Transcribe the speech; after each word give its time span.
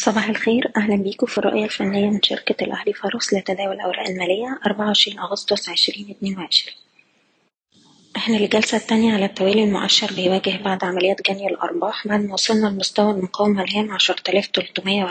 صباح 0.00 0.28
الخير. 0.28 0.70
أهلا 0.76 0.96
بيكم 0.96 1.26
في 1.26 1.38
الرؤية 1.38 1.64
الفنية 1.64 2.10
من 2.10 2.22
شركة 2.22 2.64
الأهلي 2.64 2.92
فاروس 2.92 3.34
لتداول 3.34 3.74
الأوراق 3.74 4.06
المالية 4.08 4.58
24 4.66 5.18
أغسطس 5.18 5.68
2022 5.68 6.74
إحنا 8.16 8.36
الجلسة 8.36 8.76
التانية 8.76 9.14
على 9.14 9.24
التوالي 9.24 9.64
المؤشر 9.64 10.12
بيواجه 10.16 10.62
بعد 10.64 10.84
عمليات 10.84 11.30
جني 11.30 11.46
الأرباح 11.46 12.08
بعد 12.08 12.24
ما 12.24 12.32
وصلنا 12.32 12.66
لمستوى 12.68 13.10
المقاومة 13.10 13.62
الهام 13.62 13.96
10340 13.98 15.10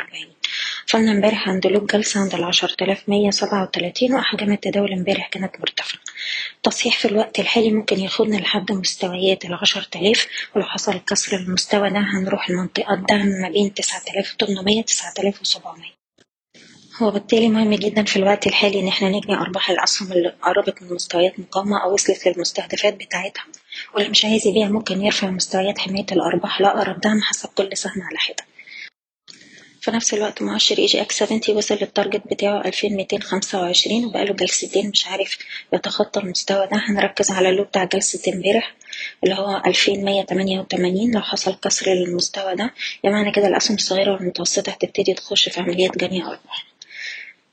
وصلنا 0.89 1.11
امبارح 1.11 1.49
عند 1.49 1.67
لوب 1.67 1.87
جلسة 1.87 2.19
عند 2.19 2.35
العشرة 2.35 2.75
آلاف 2.83 3.09
مية 3.09 3.31
سبعة 3.31 3.63
وتلاتين 3.63 4.13
وأحجام 4.13 4.51
التداول 4.51 4.93
امبارح 4.93 5.27
كانت 5.27 5.59
مرتفعة. 5.59 5.99
التصحيح 6.57 6.97
في 6.97 7.05
الوقت 7.05 7.39
الحالي 7.39 7.71
ممكن 7.71 7.99
ياخدنا 7.99 8.37
لحد 8.37 8.71
مستويات 8.71 9.45
العشرة 9.45 9.87
آلاف 9.95 10.27
ولو 10.55 10.65
حصل 10.65 10.99
كسر 11.09 11.37
المستوى 11.37 11.89
ده 11.89 11.99
هنروح 11.99 12.49
لمنطقة 12.49 12.95
دعم 12.95 13.27
ما 13.27 13.49
بين 13.49 13.73
تسعة 13.73 14.01
آلاف 14.13 14.33
وتمنمية 14.33 14.81
تسعة 14.81 15.13
آلاف 15.19 15.41
وسبعمية. 15.41 15.91
هو 16.97 17.11
بالتالي 17.11 17.49
مهم 17.49 17.73
جدا 17.73 18.03
في 18.03 18.15
الوقت 18.15 18.47
الحالي 18.47 18.79
إن 18.79 18.87
إحنا 18.87 19.09
نجني 19.09 19.35
أرباح 19.35 19.69
الأسهم 19.69 20.11
اللي 20.11 20.29
قربت 20.41 20.81
من 20.83 20.93
مستويات 20.93 21.39
مقاومة 21.39 21.83
أو 21.83 21.93
وصلت 21.93 22.27
للمستهدفات 22.27 22.93
بتاعتها. 22.93 23.45
واللي 23.95 24.09
مش 24.09 24.25
عايز 24.25 24.47
يبيع 24.47 24.67
ممكن 24.67 25.01
يرفع 25.01 25.29
مستويات 25.29 25.79
حماية 25.79 26.05
الأرباح 26.11 26.61
لأقرب 26.61 27.01
دعم 27.01 27.21
حسب 27.21 27.49
كل 27.57 27.77
سهم 27.77 28.01
على 28.01 28.17
حدة. 28.17 28.43
في 29.81 29.91
نفس 29.91 30.13
الوقت 30.13 30.41
مؤشر 30.41 30.77
EGX 30.77 31.17
70 31.19 31.41
وصل 31.49 31.75
لل 31.75 31.87
target 31.87 32.21
بتاعه 32.31 32.61
2225 32.65 34.05
وبقاله 34.05 34.33
جلستين 34.33 34.89
مش 34.89 35.07
عارف 35.07 35.37
يتخطى 35.73 36.19
المستوى 36.19 36.67
ده. 36.67 36.77
هنركز 36.89 37.31
على 37.31 37.49
ال 37.49 37.53
low 37.53 37.63
بتاع 37.63 37.83
جلسة 37.83 38.33
امبارح 38.33 38.75
اللي 39.23 39.35
هو 39.35 39.61
2188 39.67 41.11
لو 41.11 41.21
حصل 41.21 41.55
كسر 41.63 41.93
للمستوى 41.93 42.55
ده. 42.55 42.73
يبقى 43.03 43.11
معنى 43.17 43.31
كده 43.31 43.47
الأسهم 43.47 43.75
الصغيرة 43.77 44.13
والمتوسطة 44.13 44.71
هتبتدي 44.71 45.13
تخش 45.13 45.49
في 45.49 45.59
عمليات 45.59 45.97
جني 45.97 46.23
أرباح 46.23 46.65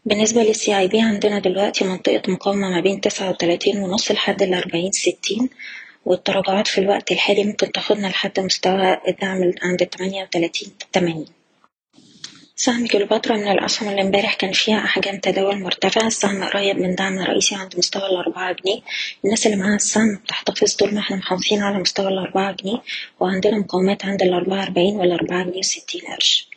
بالنسبة 0.04 0.42
لل 0.42 0.78
CIB 0.78 1.00
عندنا 1.00 1.38
دلوقتي 1.38 1.84
منطقة 1.84 2.22
مقاومة 2.32 2.68
ما 2.70 2.80
بين 2.80 3.00
تسعة 3.00 3.30
وتلاتين 3.30 3.78
ونص 3.78 4.10
لحد 4.10 4.42
الأربعين 4.42 4.92
ستين 4.92 5.48
والتراجعات 6.04 6.66
في 6.68 6.78
الوقت 6.78 7.12
الحالي 7.12 7.44
ممكن 7.44 7.72
تاخدنا 7.72 8.06
لحد 8.06 8.40
مستوى 8.40 9.00
الدعم 9.08 9.52
عند 9.62 9.86
تمانية 9.86 10.22
وتلاتين 10.22 10.68
تمانين. 10.92 11.35
سهم 12.58 12.86
كليوباترا 12.86 13.36
من 13.36 13.48
الأسهم 13.48 13.88
اللي 13.88 14.02
امبارح 14.02 14.34
كان 14.34 14.52
فيها 14.52 14.84
أحجام 14.84 15.18
تداول 15.18 15.60
مرتفعة 15.62 16.06
السهم 16.06 16.44
قريب 16.44 16.76
من 16.76 16.94
دعم 16.94 17.18
رئيسي 17.18 17.54
عند 17.54 17.78
مستوى 17.78 18.06
الأربعة 18.06 18.52
جنيه. 18.52 18.80
الناس 19.24 19.46
اللي 19.46 19.56
معاها 19.56 19.74
السهم 19.76 20.16
بتحتفظ 20.24 20.74
طول 20.74 20.94
ما 20.94 21.00
إحنا 21.00 21.16
محافظين 21.16 21.62
على 21.62 21.78
مستوى 21.78 22.08
الأربعة 22.08 22.52
جنيه 22.52 22.82
وعندنا 23.20 23.58
مقاومات 23.58 24.04
عند 24.04 24.22
الأربعة 24.22 24.62
أربعين 24.62 24.96
والأربعة 24.96 25.44
جنيه 25.44 25.58
وستين 25.58 26.00
قرش. 26.00 26.48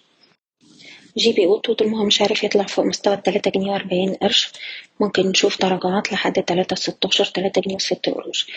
GB 1.17 1.45
Auto 1.45 1.73
طول 1.73 1.89
ما 1.89 2.00
هو 2.00 2.06
مش 2.06 2.22
عارف 2.22 2.44
يطلع 2.44 2.63
فوق 2.63 2.86
مستوى 2.86 3.13
التلاتة 3.13 3.52
جنيه 3.52 3.72
وأربعين 3.72 4.13
قرش. 4.13 4.52
ممكن 5.00 5.28
نشوف 5.28 5.58
تراجعات 5.58 6.13
لحد 6.13 6.44
تلاتة 6.44 6.75
ستاشر 6.75 7.25
تلاتة 7.25 7.61
جنيه 7.61 7.75
وست 7.75 8.09
قروش. 8.09 8.47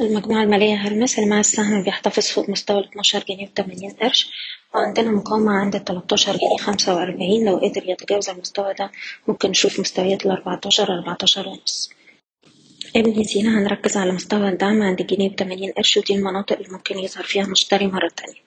المجموعة 0.00 0.42
المالية 0.42 0.74
هرمس 0.74 1.18
اللي 1.18 1.30
مع 1.30 1.40
السهم 1.40 1.82
بيحتفظ 1.82 2.26
فوق 2.26 2.50
مستوى 2.50 2.78
الاتناشر 2.78 3.24
جنيه 3.28 3.46
وتمانين 3.46 3.90
قرش. 3.90 4.30
وعندنا 4.74 5.10
مقاومة 5.10 5.52
عند 5.52 5.74
التلاتاشر 5.74 6.32
جنيه 6.32 6.56
خمسة 6.60 6.94
وأربعين 6.94 7.44
لو 7.44 7.56
قدر 7.56 7.82
يتجاوز 7.88 8.28
المستوى 8.28 8.74
ده 8.74 8.90
ممكن 9.28 9.50
نشوف 9.50 9.80
مستويات 9.80 10.26
الأربعتاشر 10.26 10.94
أربعتاشر 10.94 11.48
ونص. 11.48 11.90
ابن 12.96 13.24
سينا 13.24 13.58
هنركز 13.58 13.96
على 13.96 14.12
مستوى 14.12 14.48
الدعم 14.48 14.82
عند 14.82 15.02
جنيه 15.02 15.30
وتمانين 15.30 15.72
قرش 15.72 15.96
ودي 15.96 16.14
المناطق 16.14 16.56
اللي 16.56 16.68
ممكن 16.72 16.98
يظهر 16.98 17.24
فيها 17.24 17.46
مشتري 17.46 17.86
مرة 17.86 18.10
تانية. 18.16 18.40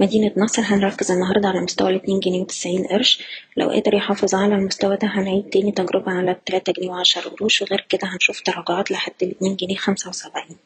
مدينة 0.00 0.32
نصر 0.36 0.62
هنركز 0.62 1.10
النهاردة 1.10 1.48
على 1.48 1.60
مستوى 1.60 1.90
الاتنين 1.90 2.20
جنيه 2.20 2.40
وتسعين 2.40 2.84
قرش. 2.86 3.22
لو 3.56 3.70
قدر 3.70 3.94
يحافظ 3.94 4.34
على 4.34 4.54
المستوى 4.54 4.96
ده 4.96 5.08
هنعيد 5.08 5.44
تاني 5.50 5.72
تجربة 5.72 6.12
على 6.12 6.30
التلاتة 6.30 6.72
جنيه 6.72 6.90
وعشر 6.90 7.20
قروش 7.28 7.62
وغير 7.62 7.86
كده 7.88 8.08
هنشوف 8.08 8.40
تراجعات 8.40 8.90
لحد 8.90 9.12
الاتنين 9.22 9.56
جنيه 9.56 9.76
خمسة 9.76 10.08
وسبعين. 10.10 10.56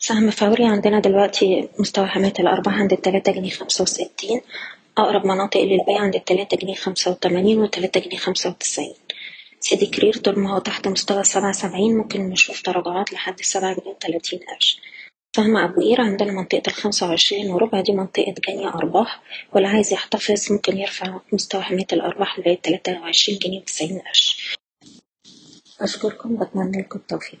سهم 0.00 0.30
فوري 0.30 0.64
عندنا 0.66 1.00
دلوقتي 1.00 1.68
مستوى 1.78 2.06
حماية 2.06 2.32
الأرباح 2.38 2.74
عند 2.74 2.92
التلاتة 2.92 3.32
جنيه 3.32 3.50
خمسة 3.50 3.82
وستين 3.82 4.40
أقرب 4.98 5.26
مناطق 5.26 5.60
للبيع 5.60 5.98
عند 6.00 6.14
التلاتة 6.14 6.56
جنيه 6.56 6.74
خمسة 6.74 7.10
وتمانين 7.10 7.58
والتلاتة 7.58 8.00
جنيه 8.00 8.16
خمسة 8.16 8.50
وتسعين. 8.50 8.94
سيدي 9.60 9.86
كرير 9.86 10.16
طول 10.16 10.38
ما 10.38 10.54
هو 10.54 10.58
تحت 10.58 10.88
مستوى 10.88 11.20
السبعة 11.20 11.52
سبعين 11.52 11.96
ممكن 11.96 12.20
نشوف 12.30 12.62
تراجعات 12.62 13.12
لحد 13.12 13.38
السبعة 13.38 13.74
جنيه 13.74 13.90
وتلاتين 13.90 14.38
قرش. 14.38 14.80
سهم 15.36 15.56
أبو 15.56 15.80
قير 15.80 16.00
عندنا 16.00 16.32
منطقة 16.32 16.62
الخمسة 16.68 17.08
وعشرين 17.08 17.50
وربع 17.50 17.80
دي 17.80 17.92
منطقة 17.92 18.34
جني 18.48 18.66
أرباح 18.68 19.22
واللي 19.52 19.68
عايز 19.68 19.92
يحتفظ 19.92 20.52
ممكن 20.52 20.78
يرفع 20.78 21.20
مستوى 21.32 21.62
حماية 21.62 21.86
الأرباح 21.92 22.38
لغاية 22.38 22.58
تلاتة 22.62 23.00
وعشرين 23.00 23.38
جنيه 23.38 23.60
وتسعين 23.60 23.98
قرش. 23.98 24.56
أشكركم 25.80 26.36
بتمنى 26.36 26.78
لكم 26.82 26.98
التوفيق. 26.98 27.40